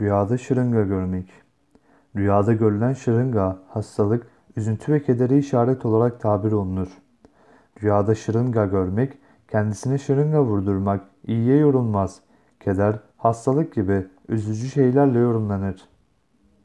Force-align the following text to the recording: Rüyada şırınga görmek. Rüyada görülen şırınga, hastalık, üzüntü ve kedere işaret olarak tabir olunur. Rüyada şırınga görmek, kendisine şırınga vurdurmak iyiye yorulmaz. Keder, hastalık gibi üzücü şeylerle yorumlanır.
Rüyada 0.00 0.38
şırınga 0.38 0.82
görmek. 0.82 1.32
Rüyada 2.16 2.52
görülen 2.52 2.92
şırınga, 2.92 3.58
hastalık, 3.68 4.26
üzüntü 4.56 4.92
ve 4.92 5.02
kedere 5.02 5.38
işaret 5.38 5.86
olarak 5.86 6.20
tabir 6.20 6.52
olunur. 6.52 6.88
Rüyada 7.82 8.14
şırınga 8.14 8.66
görmek, 8.66 9.18
kendisine 9.50 9.98
şırınga 9.98 10.44
vurdurmak 10.44 11.00
iyiye 11.26 11.56
yorulmaz. 11.56 12.20
Keder, 12.60 12.98
hastalık 13.16 13.72
gibi 13.74 14.06
üzücü 14.28 14.68
şeylerle 14.68 15.18
yorumlanır. 15.18 15.88